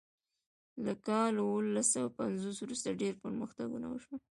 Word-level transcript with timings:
له 0.85 0.93
کال 1.07 1.33
اوولس 1.41 1.87
سوه 1.95 2.09
پنځوس 2.19 2.55
وروسته 2.59 2.97
ډیر 3.01 3.13
پرمختګونه 3.23 3.85
وشول. 3.89 4.19